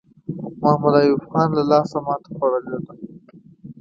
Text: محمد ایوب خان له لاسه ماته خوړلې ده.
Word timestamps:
محمد 0.61 0.95
ایوب 0.99 1.21
خان 1.29 1.49
له 1.57 1.63
لاسه 1.71 1.97
ماته 2.05 2.29
خوړلې 2.35 2.77
ده. 2.85 2.93